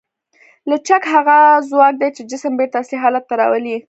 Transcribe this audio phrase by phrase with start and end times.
[0.69, 1.37] لچک هغه
[1.69, 3.75] ځواک دی چې جسم بېرته اصلي حالت ته راولي.